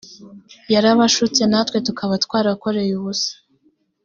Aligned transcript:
yarabashutse 0.73 1.41
natwe 1.51 1.77
tukaba 1.87 2.13
twarakoreye 2.25 2.91
ubusa 2.99 3.33